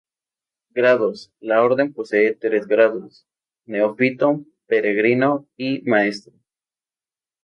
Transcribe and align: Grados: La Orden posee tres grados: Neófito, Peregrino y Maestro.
Grados: 0.71 1.31
La 1.39 1.61
Orden 1.61 1.93
posee 1.93 2.33
tres 2.33 2.65
grados: 2.65 3.27
Neófito, 3.67 4.43
Peregrino 4.65 5.47
y 5.57 5.83
Maestro. 5.83 6.33